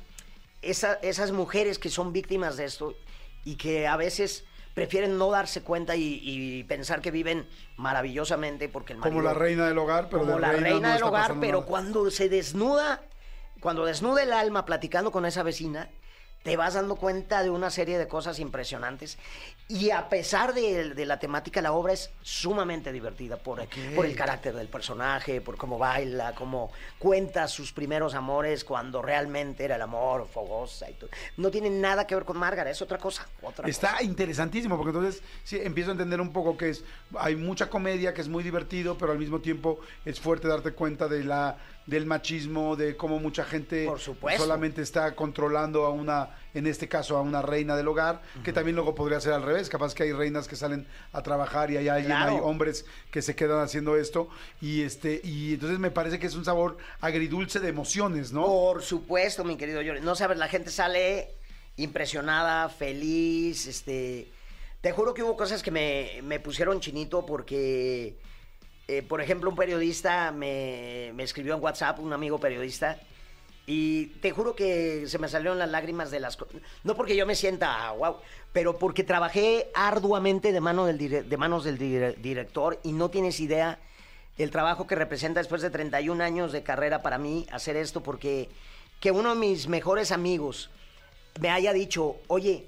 esa- 0.61 0.95
esas 1.01 1.31
mujeres 1.31 1.77
que 1.79 1.89
son 1.89 2.13
víctimas 2.13 2.57
de 2.57 2.65
esto 2.65 2.95
y 3.43 3.55
que 3.55 3.87
a 3.87 3.95
veces 3.97 4.45
prefieren 4.73 5.17
no 5.17 5.29
darse 5.31 5.61
cuenta 5.61 5.95
y, 5.95 6.19
y 6.23 6.63
pensar 6.63 7.01
que 7.01 7.11
viven 7.11 7.45
maravillosamente 7.77 8.69
porque 8.69 8.93
el 8.93 8.99
Como 8.99 9.15
marido- 9.17 9.33
la 9.33 9.37
reina 9.39 9.67
del 9.67 9.77
hogar, 9.77 10.07
pero 10.09 10.21
como 10.21 10.35
de 10.35 10.39
la 10.41 10.51
reina, 10.53 10.69
reina, 10.69 10.87
no 10.89 10.93
del 10.93 11.03
hogar, 11.03 11.35
pero 11.41 11.57
nada. 11.59 11.65
cuando 11.65 12.09
se 12.09 12.29
desnuda, 12.29 13.01
cuando 13.59 13.85
desnuda 13.85 14.23
el 14.23 14.31
alma 14.31 14.65
platicando 14.65 15.11
con 15.11 15.25
esa 15.25 15.43
vecina, 15.43 15.89
te 16.43 16.57
vas 16.57 16.73
dando 16.73 16.95
cuenta 16.95 17.43
de 17.43 17.49
una 17.49 17.69
serie 17.69 17.97
de 17.97 18.07
cosas 18.07 18.39
impresionantes. 18.39 19.17
Y 19.67 19.91
a 19.91 20.09
pesar 20.09 20.53
de, 20.53 20.93
de 20.93 21.05
la 21.05 21.19
temática, 21.19 21.61
la 21.61 21.71
obra 21.71 21.93
es 21.93 22.11
sumamente 22.21 22.91
divertida 22.91 23.37
por, 23.37 23.65
por 23.95 24.05
el 24.05 24.15
carácter 24.15 24.53
del 24.55 24.67
personaje, 24.67 25.39
por 25.39 25.55
cómo 25.55 25.77
baila, 25.77 26.33
cómo 26.35 26.71
cuenta 26.99 27.47
sus 27.47 27.71
primeros 27.71 28.15
amores 28.15 28.63
cuando 28.63 29.01
realmente 29.01 29.63
era 29.63 29.75
el 29.75 29.81
amor, 29.81 30.27
fogosa 30.27 30.89
y 30.89 30.93
todo. 30.93 31.09
No 31.37 31.51
tiene 31.51 31.69
nada 31.69 32.05
que 32.05 32.15
ver 32.15 32.25
con 32.25 32.37
Márgara, 32.37 32.69
es 32.69 32.81
otra 32.81 32.97
cosa. 32.97 33.27
Otra 33.41 33.63
cosa. 33.63 33.69
Está 33.69 34.03
interesantísimo, 34.03 34.75
porque 34.77 34.97
entonces 34.97 35.23
sí, 35.43 35.59
empiezo 35.61 35.91
a 35.91 35.93
entender 35.93 36.19
un 36.19 36.33
poco 36.33 36.57
que 36.57 36.69
es, 36.69 36.83
hay 37.17 37.35
mucha 37.35 37.69
comedia 37.69 38.13
que 38.13 38.21
es 38.21 38.27
muy 38.27 38.43
divertido, 38.43 38.97
pero 38.97 39.11
al 39.11 39.19
mismo 39.19 39.39
tiempo 39.39 39.79
es 40.05 40.19
fuerte 40.19 40.47
darte 40.47 40.73
cuenta 40.73 41.07
de 41.07 41.23
la 41.23 41.57
del 41.85 42.05
machismo, 42.05 42.75
de 42.75 42.95
cómo 42.95 43.19
mucha 43.19 43.43
gente 43.43 43.85
Por 43.85 43.99
solamente 43.99 44.81
está 44.81 45.15
controlando 45.15 45.85
a 45.85 45.89
una, 45.89 46.29
en 46.53 46.67
este 46.67 46.87
caso 46.87 47.17
a 47.17 47.21
una 47.21 47.41
reina 47.41 47.75
del 47.75 47.87
hogar, 47.87 48.21
que 48.43 48.51
también 48.53 48.75
luego 48.75 48.93
podría 48.95 49.19
ser 49.21 49.33
al 49.33 49.43
revés, 49.43 49.69
capaz 49.69 49.93
que 49.93 50.03
hay 50.03 50.11
reinas 50.11 50.47
que 50.47 50.55
salen 50.55 50.85
a 51.13 51.21
trabajar 51.23 51.71
y 51.71 51.77
hay 51.77 51.87
alguien, 51.87 52.11
Claro. 52.15 52.31
hay 52.33 52.39
hombres 52.41 52.85
que 53.11 53.21
se 53.21 53.35
quedan 53.35 53.59
haciendo 53.61 53.95
esto 53.95 54.27
y 54.61 54.81
este 54.83 55.21
y 55.23 55.53
entonces 55.53 55.79
me 55.79 55.91
parece 55.91 56.19
que 56.19 56.27
es 56.27 56.35
un 56.35 56.43
sabor 56.45 56.77
agridulce 56.99 57.59
de 57.59 57.69
emociones, 57.69 58.31
¿no? 58.31 58.45
Por 58.45 58.81
supuesto, 58.83 59.43
mi 59.43 59.55
querido 59.57 59.81
Jordi. 59.85 60.01
No 60.01 60.15
sabes, 60.15 60.37
la 60.37 60.47
gente 60.47 60.69
sale 60.71 61.29
impresionada, 61.77 62.69
feliz, 62.69 63.67
este... 63.67 64.31
Te 64.81 64.91
juro 64.91 65.13
que 65.13 65.21
hubo 65.21 65.37
cosas 65.37 65.61
que 65.61 65.69
me, 65.69 66.21
me 66.23 66.39
pusieron 66.39 66.79
chinito 66.79 67.23
porque, 67.25 68.15
eh, 68.87 69.03
por 69.03 69.21
ejemplo, 69.21 69.49
un 69.49 69.55
periodista 69.55 70.31
me, 70.31 71.11
me 71.13 71.21
escribió 71.23 71.53
en 71.55 71.61
WhatsApp, 71.61 71.99
un 71.99 72.13
amigo 72.13 72.39
periodista, 72.39 72.99
y 73.67 74.07
te 74.21 74.31
juro 74.31 74.55
que 74.55 75.07
se 75.07 75.19
me 75.19 75.27
salieron 75.29 75.59
las 75.59 75.69
lágrimas 75.69 76.11
de 76.11 76.19
las. 76.19 76.37
No 76.83 76.95
porque 76.95 77.15
yo 77.15 77.25
me 77.25 77.35
sienta 77.35 77.91
wow, 77.91 78.17
pero 78.53 78.77
porque 78.77 79.03
trabajé 79.03 79.69
arduamente 79.73 80.51
de, 80.51 80.59
mano 80.61 80.85
de 80.85 81.37
manos 81.37 81.63
del 81.63 81.77
dire- 81.77 82.15
director 82.17 82.79
y 82.83 82.91
no 82.93 83.09
tienes 83.09 83.39
idea 83.39 83.79
el 84.37 84.49
trabajo 84.49 84.87
que 84.87 84.95
representa 84.95 85.39
después 85.39 85.61
de 85.61 85.69
31 85.69 86.23
años 86.23 86.51
de 86.51 86.63
carrera 86.63 87.01
para 87.01 87.17
mí 87.17 87.45
hacer 87.51 87.75
esto, 87.77 88.01
porque 88.01 88.49
que 88.99 89.11
uno 89.11 89.29
de 89.33 89.39
mis 89.39 89.67
mejores 89.67 90.11
amigos 90.11 90.69
me 91.39 91.49
haya 91.49 91.73
dicho, 91.73 92.15
oye, 92.27 92.65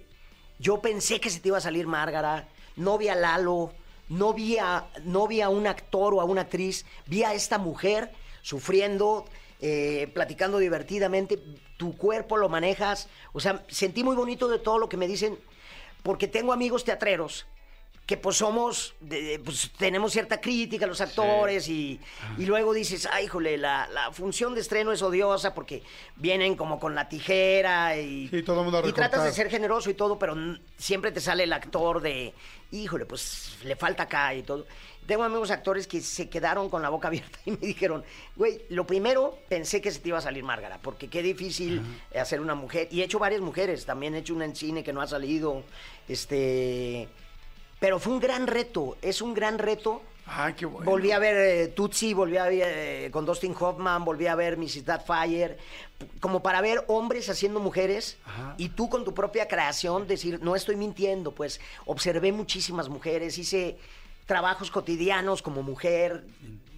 yo 0.60 0.82
pensé 0.82 1.20
que 1.20 1.30
se 1.30 1.40
te 1.40 1.48
iba 1.50 1.58
a 1.58 1.62
salir 1.62 1.88
Márgara, 1.88 2.48
no 2.76 2.98
vi 2.98 3.08
a 3.08 3.16
Lalo, 3.16 3.74
no 4.10 4.34
vi 4.34 4.58
a, 4.58 4.88
no 5.04 5.28
vi 5.28 5.42
a 5.42 5.50
un 5.50 5.66
actor 5.68 6.14
o 6.14 6.22
a 6.22 6.26
una 6.26 6.42
actriz, 6.42 6.86
vi 7.08 7.24
a 7.24 7.34
esta 7.34 7.58
mujer 7.58 8.12
sufriendo, 8.42 9.26
eh, 9.66 10.12
platicando 10.14 10.58
divertidamente, 10.58 11.40
tu 11.78 11.96
cuerpo 11.96 12.36
lo 12.36 12.50
manejas, 12.50 13.08
o 13.32 13.40
sea, 13.40 13.64
sentí 13.70 14.04
muy 14.04 14.14
bonito 14.14 14.50
de 14.50 14.60
todo 14.60 14.78
lo 14.78 14.90
que 14.90 14.98
me 14.98 15.08
dicen, 15.08 15.40
porque 16.04 16.28
tengo 16.28 16.52
amigos 16.52 16.84
teatreros 16.84 17.46
que 18.06 18.18
pues 18.18 18.36
somos, 18.36 18.96
de- 19.00 19.40
pues 19.44 19.72
tenemos 19.78 20.12
cierta 20.12 20.42
crítica 20.42 20.84
a 20.86 20.88
los 20.90 21.00
actores 21.00 21.70
y, 21.70 22.00
y 22.38 22.46
luego 22.46 22.74
dices, 22.74 23.08
ay, 23.10 23.26
híjole, 23.26 23.58
la, 23.58 23.88
la 23.88 24.12
función 24.12 24.54
de 24.56 24.60
estreno 24.62 24.92
es 24.92 25.02
odiosa 25.02 25.54
porque 25.54 25.84
vienen 26.18 26.56
como 26.58 26.80
con 26.82 26.96
la 26.96 27.08
tijera 27.08 27.98
y, 27.98 28.28
Sí, 28.28 28.44
todo 28.44 28.60
el 28.60 28.64
mundo 28.66 28.80
a 28.80 28.88
y 28.88 28.92
tratas 28.92 29.24
de 29.24 29.32
ser 29.32 29.50
generoso 29.50 29.90
y 29.90 29.94
todo, 29.94 30.20
pero 30.20 30.36
siempre 30.78 31.14
te 31.14 31.22
sale 31.22 31.44
el 31.44 31.54
actor 31.54 32.02
de, 32.02 32.34
híjole, 32.72 33.06
pues 33.06 33.56
le 33.64 33.76
falta 33.78 34.04
acá 34.04 34.34
y 34.36 34.44
todo. 34.44 34.66
Tengo 35.08 35.24
amigos 35.24 35.52
actores 35.52 35.86
que 35.88 36.00
se 36.02 36.30
quedaron 36.30 36.70
con 36.70 36.82
la 36.82 36.90
boca 36.90 37.08
abierta 37.10 37.40
y 37.46 37.52
me 37.52 37.58
dijeron, 37.58 38.04
güey, 38.36 38.66
lo 38.70 38.86
primero 38.86 39.38
pensé 39.48 39.80
que 39.82 39.92
se 39.92 40.00
te 40.00 40.10
iba 40.10 40.18
a 40.18 40.22
salir 40.22 40.44
Márgara, 40.44 40.78
porque 40.82 41.08
qué 41.08 41.22
difícil 41.24 41.82
hacer 42.20 42.42
una 42.42 42.54
mujer. 42.56 42.90
Y 42.92 43.00
he 43.00 43.06
hecho 43.06 43.18
varias 43.20 43.40
mujeres, 43.40 43.86
también 43.86 44.14
he 44.16 44.20
hecho 44.20 44.34
una 44.36 44.44
en 44.44 44.58
cine 44.58 44.84
que 44.84 44.92
no 44.92 45.02
ha 45.02 45.08
salido, 45.08 45.64
este... 46.10 47.08
Pero 47.84 48.00
fue 48.00 48.14
un 48.14 48.22
gran 48.22 48.48
reto, 48.48 48.96
es 49.02 49.22
un 49.22 49.34
gran 49.34 49.60
reto. 49.60 50.02
Ay, 50.26 50.54
qué 50.54 50.66
bueno. 50.66 50.90
Volví 50.90 51.12
a 51.12 51.20
ver 51.20 51.36
eh, 51.36 51.68
Tootsie, 51.68 52.14
volví 52.14 52.38
a 52.38 52.46
ver 52.46 52.64
eh, 52.66 53.12
con 53.12 53.26
Dustin 53.26 53.54
Hoffman, 53.60 54.06
volví 54.06 54.26
a 54.26 54.36
ver 54.36 54.56
Mrs. 54.58 54.86
Fire, 55.06 55.58
como 56.22 56.42
para 56.42 56.62
ver 56.62 56.86
hombres 56.88 57.28
haciendo 57.28 57.60
mujeres 57.60 58.16
Ajá. 58.24 58.56
y 58.58 58.70
tú 58.70 58.90
con 58.90 59.04
tu 59.04 59.14
propia 59.14 59.50
creación 59.50 60.08
decir, 60.08 60.40
no 60.42 60.56
estoy 60.56 60.78
mintiendo, 60.78 61.34
pues 61.34 61.60
observé 61.86 62.32
muchísimas 62.32 62.88
mujeres, 62.88 63.38
hice 63.38 63.78
trabajos 64.26 64.72
cotidianos 64.72 65.42
como 65.42 65.64
mujer, 65.64 66.24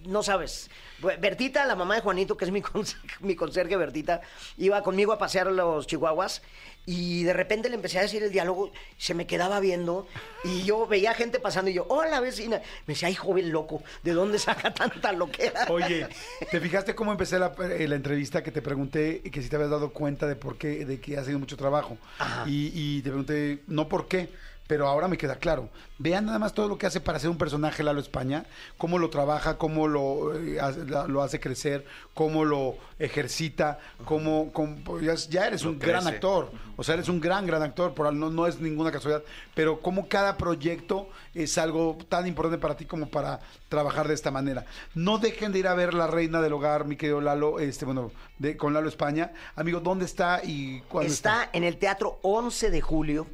no 0.06 0.22
sabes. 0.22 0.70
Bertita, 1.20 1.66
la 1.66 1.76
mamá 1.76 1.96
de 1.96 2.00
Juanito, 2.00 2.36
que 2.36 2.44
es 2.46 2.50
mi, 2.50 2.62
mi 3.20 3.36
conserje 3.36 3.76
Bertita, 3.76 4.20
iba 4.56 4.82
conmigo 4.82 5.12
a 5.12 5.18
pasear 5.18 5.48
los 5.48 5.86
chihuahuas 5.86 6.42
y 6.86 7.24
de 7.24 7.32
repente 7.32 7.68
le 7.68 7.74
empecé 7.74 7.98
a 7.98 8.02
decir 8.02 8.22
el 8.22 8.30
diálogo, 8.30 8.70
se 8.96 9.12
me 9.12 9.26
quedaba 9.26 9.58
viendo 9.58 10.06
y 10.44 10.62
yo 10.62 10.86
veía 10.86 11.14
gente 11.14 11.40
pasando 11.40 11.70
y 11.70 11.74
yo, 11.74 11.84
hola 11.88 12.20
vecina. 12.20 12.62
Me 12.86 12.94
decía, 12.94 13.08
ay 13.08 13.14
joven 13.14 13.50
loco, 13.50 13.82
¿de 14.04 14.12
dónde 14.12 14.38
saca 14.38 14.72
tanta 14.72 15.12
loquera? 15.12 15.66
Oye, 15.68 16.06
¿te 16.50 16.60
fijaste 16.60 16.94
cómo 16.94 17.10
empecé 17.10 17.38
la, 17.38 17.52
eh, 17.58 17.88
la 17.88 17.96
entrevista 17.96 18.42
que 18.42 18.52
te 18.52 18.62
pregunté 18.62 19.20
que 19.20 19.42
si 19.42 19.48
te 19.48 19.56
habías 19.56 19.70
dado 19.70 19.90
cuenta 19.90 20.26
de 20.26 20.36
por 20.36 20.56
qué, 20.56 20.84
de 20.84 21.00
que 21.00 21.18
has 21.18 21.26
sido 21.26 21.38
mucho 21.38 21.56
trabajo? 21.56 21.98
Y, 22.46 22.70
y 22.72 23.02
te 23.02 23.10
pregunté, 23.10 23.62
no 23.66 23.88
por 23.88 24.06
qué, 24.06 24.30
pero 24.66 24.88
ahora 24.88 25.08
me 25.08 25.16
queda 25.18 25.36
claro. 25.36 25.68
Vean 25.98 26.26
nada 26.26 26.38
más 26.38 26.52
todo 26.52 26.68
lo 26.68 26.76
que 26.76 26.86
hace 26.86 27.00
para 27.00 27.18
ser 27.18 27.30
un 27.30 27.38
personaje 27.38 27.82
Lalo 27.82 28.00
España, 28.00 28.44
cómo 28.76 28.98
lo 28.98 29.08
trabaja, 29.10 29.56
cómo 29.58 29.88
lo, 29.88 30.36
eh, 30.38 30.60
hace- 30.60 30.84
lo 30.84 31.22
hace 31.22 31.40
crecer, 31.40 31.84
cómo 32.14 32.44
lo 32.44 32.76
ejercita, 32.98 33.78
cómo, 34.04 34.50
cómo- 34.52 35.00
ya, 35.00 35.14
ya 35.14 35.46
eres 35.46 35.62
Lo 35.64 35.70
un 35.70 35.78
gran 35.78 36.06
actor. 36.06 36.50
O 36.76 36.84
sea, 36.84 36.94
eres 36.94 37.08
un 37.08 37.20
gran, 37.20 37.46
gran 37.46 37.62
actor, 37.62 37.94
por, 37.94 38.12
no, 38.12 38.28
no 38.30 38.46
es 38.46 38.60
ninguna 38.60 38.92
casualidad, 38.92 39.22
pero 39.54 39.80
como 39.80 40.08
cada 40.08 40.36
proyecto 40.36 41.08
es 41.34 41.56
algo 41.56 41.96
tan 42.08 42.26
importante 42.26 42.58
para 42.58 42.76
ti 42.76 42.84
como 42.84 43.08
para 43.08 43.40
trabajar 43.68 44.06
de 44.08 44.14
esta 44.14 44.30
manera. 44.30 44.66
No 44.94 45.18
dejen 45.18 45.52
de 45.52 45.60
ir 45.60 45.68
a 45.68 45.74
ver 45.74 45.94
La 45.94 46.06
Reina 46.06 46.42
del 46.42 46.52
Hogar, 46.52 46.84
mi 46.84 46.96
querido 46.96 47.20
Lalo, 47.22 47.58
este, 47.60 47.84
bueno, 47.86 48.10
de, 48.38 48.56
con 48.56 48.74
Lalo 48.74 48.88
España. 48.88 49.32
Amigo, 49.54 49.80
¿dónde 49.80 50.04
está 50.04 50.40
y 50.44 50.80
cuándo 50.82 51.10
está? 51.12 51.44
Está 51.44 51.50
en 51.56 51.64
el 51.64 51.78
Teatro 51.78 52.18
11 52.22 52.70
de 52.70 52.80
Julio, 52.82 53.26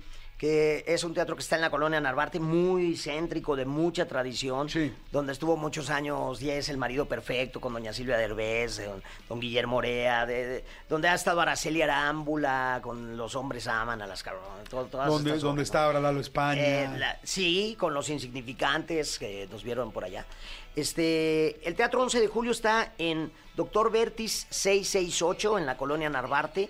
que 0.42 0.82
es 0.88 1.04
un 1.04 1.14
teatro 1.14 1.36
que 1.36 1.40
está 1.42 1.54
en 1.54 1.60
la 1.62 1.70
colonia 1.70 2.00
Narvarte, 2.00 2.40
muy 2.40 2.96
céntrico, 2.96 3.54
de 3.54 3.64
mucha 3.64 4.08
tradición, 4.08 4.68
Sí. 4.68 4.92
donde 5.12 5.32
estuvo 5.32 5.56
muchos 5.56 5.88
años 5.88 6.40
Diez, 6.40 6.68
El 6.68 6.78
Marido 6.78 7.06
Perfecto, 7.06 7.60
con 7.60 7.72
doña 7.72 7.92
Silvia 7.92 8.16
Derbez, 8.18 8.84
don, 8.84 9.00
don 9.28 9.38
Guillermo 9.38 9.76
Orea, 9.76 10.26
de- 10.26 10.46
de- 10.48 10.64
donde 10.88 11.06
ha 11.06 11.14
estado 11.14 11.40
Araceli 11.40 11.80
Arámbula, 11.82 12.80
con 12.82 13.16
Los 13.16 13.36
Hombres 13.36 13.68
Aman 13.68 14.02
a 14.02 14.06
las 14.08 14.24
cabronas, 14.24 14.68
¿Dónde, 14.68 15.38
dónde 15.38 15.62
está 15.62 15.84
ahora 15.84 16.00
Lalo 16.00 16.18
España? 16.18 16.60
Eh, 16.60 16.90
la- 16.98 17.20
sí, 17.22 17.76
con 17.78 17.94
los 17.94 18.10
insignificantes 18.10 19.20
que 19.20 19.46
nos 19.48 19.62
vieron 19.62 19.92
por 19.92 20.02
allá. 20.02 20.26
Este, 20.74 21.60
el 21.68 21.76
Teatro 21.76 22.02
11 22.02 22.18
de 22.20 22.26
Julio 22.26 22.50
está 22.50 22.94
en 22.98 23.30
Doctor 23.54 23.92
Vertis 23.92 24.48
668 24.50 25.56
en 25.58 25.66
la 25.66 25.76
colonia 25.76 26.10
Narvarte. 26.10 26.68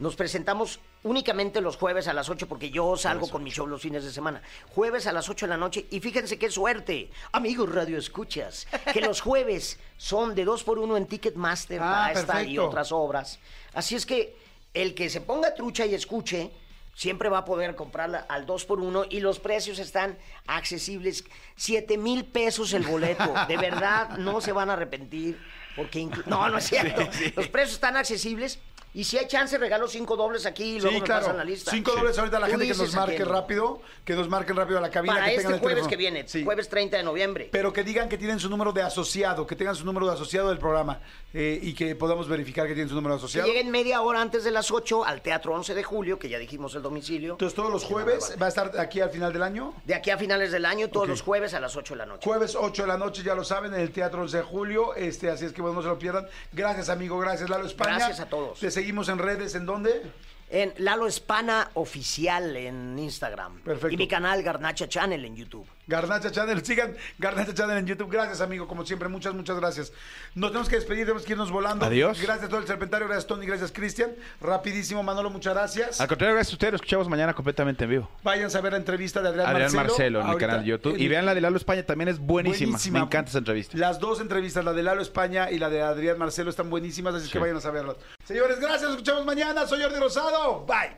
Nos 0.00 0.16
presentamos 0.16 0.80
únicamente 1.04 1.60
los 1.60 1.76
jueves 1.76 2.08
a 2.08 2.12
las 2.12 2.28
8 2.28 2.48
porque 2.48 2.70
yo 2.70 2.96
salgo 2.96 3.28
con 3.30 3.42
mi 3.44 3.50
show 3.50 3.66
los 3.66 3.80
fines 3.82 4.04
de 4.04 4.10
semana. 4.12 4.42
Jueves 4.74 5.06
a 5.06 5.12
las 5.12 5.28
8 5.28 5.46
de 5.46 5.50
la 5.50 5.56
noche 5.56 5.86
y 5.90 6.00
fíjense 6.00 6.38
qué 6.38 6.50
suerte, 6.50 7.10
amigos 7.32 7.72
Radio 7.72 7.96
Escuchas, 7.98 8.66
que 8.92 9.00
los 9.00 9.20
jueves 9.22 9.78
son 9.96 10.34
de 10.34 10.44
2 10.44 10.64
por 10.64 10.78
1 10.78 10.96
en 10.96 11.06
Ticketmaster 11.06 11.80
Ah, 11.80 11.84
para 12.08 12.12
esta 12.20 12.32
y 12.42 12.44
perfecto. 12.44 12.68
otras 12.68 12.92
obras. 12.92 13.38
Así 13.72 13.94
es 13.94 14.04
que 14.04 14.36
el 14.74 14.94
que 14.94 15.08
se 15.08 15.20
ponga 15.20 15.54
trucha 15.54 15.86
y 15.86 15.94
escuche 15.94 16.50
siempre 16.96 17.28
va 17.28 17.38
a 17.38 17.44
poder 17.44 17.74
comprarla 17.74 18.24
al 18.28 18.46
2 18.46 18.64
por 18.66 18.80
1 18.80 19.06
y 19.10 19.20
los 19.20 19.40
precios 19.40 19.78
están 19.78 20.16
accesibles. 20.46 21.24
7 21.56 21.98
mil 21.98 22.24
pesos 22.24 22.72
el 22.72 22.84
boleto. 22.84 23.34
De 23.48 23.56
verdad, 23.56 24.16
no 24.18 24.40
se 24.40 24.52
van 24.52 24.70
a 24.70 24.74
arrepentir. 24.74 25.38
Porque 25.76 26.06
no, 26.26 26.48
no 26.48 26.58
es 26.58 26.64
cierto. 26.68 27.02
Los 27.36 27.48
precios 27.48 27.74
están 27.74 27.96
accesibles. 27.96 28.58
Y 28.94 29.02
si 29.04 29.18
hay 29.18 29.26
chance, 29.26 29.58
regalo 29.58 29.88
cinco 29.88 30.16
dobles 30.16 30.46
aquí 30.46 30.76
y 30.76 30.80
luego 30.80 30.94
Sí, 30.94 31.00
me 31.00 31.04
claro. 31.06 31.22
pasan 31.22 31.36
la 31.36 31.44
lista. 31.44 31.70
Cinco 31.72 31.90
dólares 31.92 32.16
ahorita 32.16 32.36
a 32.36 32.40
la 32.40 32.46
gente 32.46 32.66
que 32.68 32.74
nos 32.74 32.94
marque 32.94 33.16
quién. 33.16 33.28
rápido, 33.28 33.82
que 34.04 34.14
nos 34.14 34.28
marquen 34.28 34.54
rápido 34.56 34.78
a 34.78 34.80
la 34.80 34.90
cabina. 34.90 35.14
Para 35.14 35.26
que 35.26 35.32
este 35.32 35.42
tengan 35.44 35.58
jueves 35.60 35.88
que 35.88 35.96
viene, 35.96 36.28
Sí. 36.28 36.44
jueves 36.44 36.68
30 36.68 36.96
de 36.98 37.02
noviembre. 37.02 37.48
Pero 37.50 37.72
que 37.72 37.82
digan 37.82 38.08
que 38.08 38.16
tienen 38.16 38.38
su 38.38 38.48
número 38.48 38.72
de 38.72 38.82
asociado, 38.82 39.46
que 39.48 39.56
tengan 39.56 39.74
su 39.74 39.84
número 39.84 40.06
de 40.06 40.12
asociado 40.12 40.48
del 40.48 40.58
programa 40.58 41.00
eh, 41.32 41.58
y 41.60 41.74
que 41.74 41.96
podamos 41.96 42.28
verificar 42.28 42.68
que 42.68 42.74
tienen 42.74 42.88
su 42.88 42.94
número 42.94 43.14
de 43.16 43.18
que 43.20 43.24
asociado. 43.24 43.48
lleguen 43.48 43.70
media 43.72 44.00
hora 44.00 44.20
antes 44.20 44.44
de 44.44 44.52
las 44.52 44.70
8 44.70 45.04
al 45.04 45.22
Teatro 45.22 45.52
11 45.54 45.74
de 45.74 45.82
Julio, 45.82 46.18
que 46.20 46.28
ya 46.28 46.38
dijimos 46.38 46.74
el 46.76 46.82
domicilio. 46.82 47.32
Entonces 47.32 47.56
todos 47.56 47.72
los 47.72 47.82
jueves 47.82 48.36
va 48.40 48.46
a 48.46 48.48
estar 48.48 48.78
aquí 48.78 49.00
al 49.00 49.10
final 49.10 49.32
del 49.32 49.42
año. 49.42 49.74
De 49.84 49.94
aquí 49.96 50.10
a 50.10 50.18
finales 50.18 50.52
del 50.52 50.64
año, 50.64 50.88
todos 50.88 51.08
los 51.08 51.20
jueves 51.20 51.52
a 51.54 51.58
las 51.58 51.74
8 51.74 51.94
de 51.94 51.98
la 51.98 52.06
noche. 52.06 52.20
Jueves 52.24 52.54
8 52.54 52.82
de 52.82 52.88
la 52.88 52.96
noche, 52.96 53.24
ya 53.24 53.34
lo 53.34 53.42
saben, 53.42 53.74
en 53.74 53.80
el 53.80 53.90
Teatro 53.90 54.22
11 54.22 54.36
de 54.36 54.42
Julio. 54.44 54.94
Este, 54.94 55.30
así 55.30 55.44
es 55.46 55.52
que 55.52 55.60
bueno, 55.62 55.76
no 55.78 55.82
se 55.82 55.88
lo 55.88 55.98
pierdan. 55.98 56.28
Gracias, 56.52 56.88
amigo. 56.88 57.18
Gracias, 57.18 57.50
Lalo 57.50 57.66
España. 57.66 57.96
Gracias 57.96 58.20
a 58.20 58.26
todos. 58.28 58.60
Te 58.60 58.70
seguimos 58.84 59.08
en 59.08 59.16
redes. 59.16 59.54
¿En 59.54 59.64
dónde? 59.64 60.02
En 60.50 60.74
Lalo 60.76 61.06
Espana 61.06 61.70
Oficial 61.72 62.54
en 62.54 62.98
Instagram. 62.98 63.62
Perfecto. 63.62 63.94
Y 63.94 63.96
mi 63.96 64.06
canal 64.06 64.42
Garnacha 64.42 64.86
Channel 64.86 65.24
en 65.24 65.34
YouTube. 65.34 65.66
Garnacha 65.86 66.30
Channel. 66.30 66.64
Sigan 66.64 66.96
Garnacha 67.18 67.54
Channel 67.54 67.78
en 67.78 67.86
YouTube. 67.86 68.10
Gracias, 68.10 68.40
amigo. 68.40 68.66
Como 68.68 68.84
siempre, 68.86 69.08
muchas, 69.08 69.34
muchas 69.34 69.56
gracias. 69.58 69.92
Nos 70.34 70.50
tenemos 70.50 70.68
que 70.68 70.76
despedir, 70.76 71.04
tenemos 71.04 71.24
que 71.24 71.32
irnos 71.32 71.50
volando. 71.50 71.84
Adiós. 71.86 72.20
Gracias 72.20 72.46
a 72.46 72.48
todo 72.48 72.60
el 72.60 72.66
serpentario. 72.66 73.06
Gracias, 73.06 73.26
Tony. 73.26 73.46
Gracias, 73.46 73.72
Cristian. 73.72 74.12
Rapidísimo, 74.40 75.02
Manolo, 75.02 75.30
muchas 75.30 75.54
gracias. 75.54 76.00
Al 76.00 76.08
contrario, 76.08 76.34
gracias 76.34 76.52
a 76.52 76.56
ustedes. 76.56 76.72
Lo 76.72 76.76
escuchamos 76.76 77.08
mañana 77.08 77.34
completamente 77.34 77.84
en 77.84 77.90
vivo. 77.90 78.10
Váyanse 78.22 78.58
a 78.58 78.60
ver 78.60 78.72
la 78.72 78.78
entrevista 78.78 79.20
de 79.22 79.28
Adrián, 79.28 79.46
Adrián 79.48 79.72
Marcelo, 79.74 80.20
en 80.20 80.30
mi 80.30 80.36
canal 80.36 80.60
de 80.60 80.66
YouTube. 80.70 80.96
Y 80.98 81.08
vean 81.08 81.26
la 81.26 81.34
de 81.34 81.40
Lalo 81.40 81.56
España, 81.56 81.82
también 81.84 82.08
es 82.08 82.18
buenísima. 82.18 82.78
Me 82.90 82.98
encanta 83.00 83.28
esa 83.30 83.38
entrevista. 83.38 83.76
Las 83.76 83.98
dos 84.00 84.20
entrevistas, 84.20 84.64
la 84.64 84.72
de 84.72 84.82
Lalo 84.82 85.02
España 85.02 85.50
y 85.50 85.58
la 85.58 85.68
de 85.70 85.82
Adrián 85.82 86.18
Marcelo, 86.18 86.50
están 86.50 86.70
buenísimas, 86.70 87.14
así 87.14 87.26
que 87.26 87.32
Sí. 87.32 87.38
vayan 87.38 87.58
a 87.64 87.70
verlas. 87.70 87.96
Señores, 88.24 88.58
gracias. 88.60 88.82
Nos 88.82 88.92
escuchamos 88.92 89.24
mañana. 89.24 89.66
Soy 89.66 89.82
Jordi 89.82 89.98
Rosado. 89.98 90.64
Bye. 90.66 90.96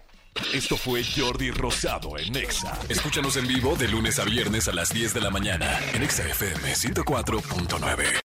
Esto 0.52 0.76
fue 0.76 1.02
Jordi 1.04 1.50
Rosado 1.50 2.18
en 2.18 2.36
Exa. 2.36 2.78
Escúchanos 2.88 3.36
en 3.36 3.46
vivo 3.46 3.76
de 3.76 3.88
lunes 3.88 4.18
a 4.18 4.24
viernes 4.24 4.68
a 4.68 4.72
las 4.72 4.92
10 4.92 5.14
de 5.14 5.20
la 5.20 5.30
mañana 5.30 5.80
en 5.92 6.02
Exa 6.02 6.26
FM 6.28 6.72
104.9. 6.74 8.25